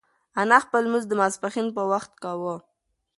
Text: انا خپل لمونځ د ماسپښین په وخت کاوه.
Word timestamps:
انا 0.41 0.57
خپل 0.65 0.81
لمونځ 0.85 1.05
د 1.07 1.13
ماسپښین 1.19 1.67
په 1.77 1.83
وخت 1.91 2.11
کاوه. 2.23 2.55